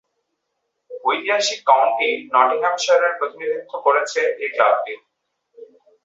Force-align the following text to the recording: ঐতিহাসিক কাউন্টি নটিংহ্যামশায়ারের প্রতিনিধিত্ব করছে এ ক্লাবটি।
ঐতিহাসিক 1.05 1.59
কাউন্টি 1.69 2.09
নটিংহ্যামশায়ারের 2.33 3.13
প্রতিনিধিত্ব 3.19 3.73
করছে 3.85 4.21
এ 4.37 4.47
ক্লাবটি। 4.53 4.93